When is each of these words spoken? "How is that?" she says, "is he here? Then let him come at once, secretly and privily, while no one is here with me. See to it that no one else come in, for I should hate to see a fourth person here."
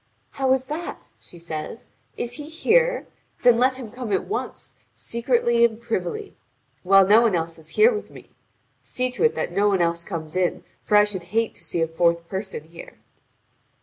"How 0.31 0.51
is 0.53 0.65
that?" 0.65 1.11
she 1.19 1.37
says, 1.37 1.89
"is 2.17 2.33
he 2.37 2.49
here? 2.49 3.05
Then 3.43 3.59
let 3.59 3.75
him 3.75 3.91
come 3.91 4.11
at 4.11 4.25
once, 4.25 4.73
secretly 4.95 5.63
and 5.63 5.79
privily, 5.79 6.35
while 6.81 7.05
no 7.05 7.21
one 7.21 7.35
is 7.35 7.69
here 7.69 7.93
with 7.93 8.09
me. 8.09 8.31
See 8.81 9.11
to 9.11 9.23
it 9.23 9.35
that 9.35 9.51
no 9.51 9.67
one 9.67 9.79
else 9.79 10.03
come 10.03 10.25
in, 10.35 10.63
for 10.81 10.97
I 10.97 11.03
should 11.03 11.25
hate 11.37 11.53
to 11.53 11.63
see 11.63 11.83
a 11.83 11.87
fourth 11.87 12.27
person 12.29 12.63
here." 12.69 12.95